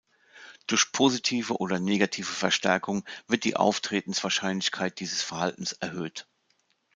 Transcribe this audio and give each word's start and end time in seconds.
Durch 0.65 0.91
positive 0.93 1.59
oder 1.59 1.79
negative 1.79 2.33
Verstärkung 2.33 3.05
wird 3.27 3.43
die 3.43 3.55
Auftretenswahrscheinlichkeit 3.55 4.99
dieses 4.99 5.21
Verhaltens 5.21 5.73
erhöht. 5.73 6.27